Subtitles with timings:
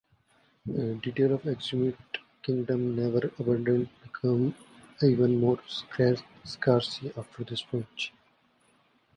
[0.65, 1.95] Details of the Axumite
[2.41, 4.55] Kingdom, never abundant, become
[5.03, 6.23] even more scarce
[7.15, 8.09] after this point.